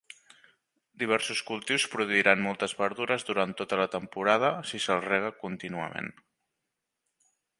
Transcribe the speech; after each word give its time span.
Diversos 1.01 1.41
cultius 1.49 1.83
produiran 1.95 2.41
moltes 2.45 2.73
verdures 2.79 3.27
durant 3.29 3.53
tota 3.61 3.79
la 3.83 3.87
temporada 3.97 4.51
si 4.71 4.83
se'ls 4.87 5.07
rega 5.11 5.31
contínuament. 5.45 6.11